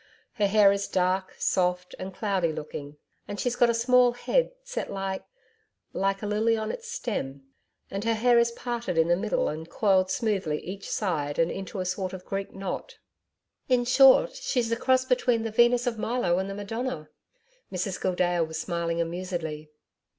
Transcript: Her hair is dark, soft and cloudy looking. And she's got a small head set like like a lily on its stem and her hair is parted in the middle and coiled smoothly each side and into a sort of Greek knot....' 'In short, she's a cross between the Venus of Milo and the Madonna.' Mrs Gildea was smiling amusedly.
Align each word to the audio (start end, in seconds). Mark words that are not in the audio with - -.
Her 0.33 0.47
hair 0.47 0.71
is 0.71 0.87
dark, 0.87 1.35
soft 1.37 1.93
and 1.99 2.11
cloudy 2.11 2.51
looking. 2.51 2.97
And 3.27 3.39
she's 3.39 3.55
got 3.55 3.69
a 3.69 3.73
small 3.75 4.13
head 4.13 4.51
set 4.63 4.91
like 4.91 5.23
like 5.93 6.23
a 6.23 6.25
lily 6.25 6.57
on 6.57 6.71
its 6.71 6.89
stem 6.89 7.43
and 7.91 8.03
her 8.03 8.15
hair 8.15 8.39
is 8.39 8.51
parted 8.51 8.97
in 8.97 9.09
the 9.09 9.15
middle 9.15 9.47
and 9.47 9.69
coiled 9.69 10.09
smoothly 10.09 10.59
each 10.63 10.89
side 10.89 11.37
and 11.37 11.51
into 11.51 11.79
a 11.79 11.85
sort 11.85 12.13
of 12.13 12.25
Greek 12.25 12.51
knot....' 12.51 12.97
'In 13.69 13.85
short, 13.85 14.33
she's 14.33 14.71
a 14.71 14.75
cross 14.75 15.05
between 15.05 15.43
the 15.43 15.51
Venus 15.51 15.85
of 15.85 15.99
Milo 15.99 16.39
and 16.39 16.49
the 16.49 16.55
Madonna.' 16.55 17.09
Mrs 17.71 18.01
Gildea 18.01 18.43
was 18.43 18.59
smiling 18.59 18.99
amusedly. 18.99 19.69